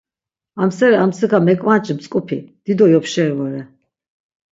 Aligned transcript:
Amseri 0.61 0.95
armtsika 1.01 1.37
mekvanç̆i 1.47 1.93
mtzk̆upi, 1.97 2.37
dido 2.63 2.85
yopşeri 2.93 3.33
vore. 3.37 3.61